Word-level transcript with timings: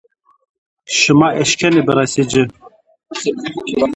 Şima 0.97 1.29
eşkenê 1.41 1.81
biresê 1.87 2.23
ci 2.31 2.41